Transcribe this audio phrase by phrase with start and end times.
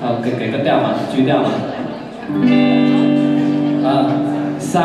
[0.00, 1.50] 好，给给个调嘛句调嘛。
[3.84, 4.10] 啊，
[4.58, 4.80] 三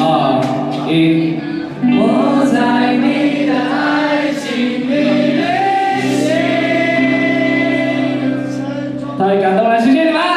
[0.00, 0.42] 二
[0.88, 1.38] 一。
[1.80, 4.50] 我在你的爱情
[4.90, 4.92] 里
[5.36, 5.38] 旅
[6.10, 6.26] 行。
[9.16, 10.35] 太感动了，谢谢你们。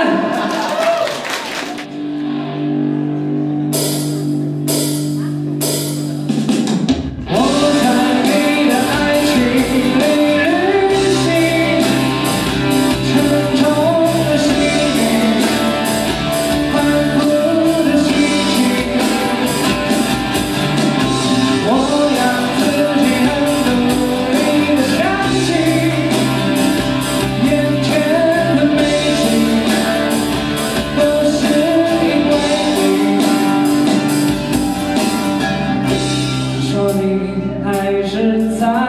[37.10, 38.89] 你还是在。